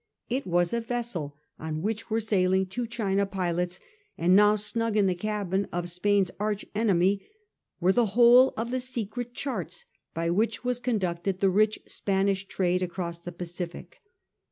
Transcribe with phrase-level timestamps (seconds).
[0.29, 3.79] It was a vessel on which were sailing two China pilots,
[4.17, 7.23] and now snug in the cabin of Spain's arch enemy
[7.79, 9.85] were the whole of the secret charts
[10.15, 13.99] by which was conducted the rich Spanish trade across the Pacific.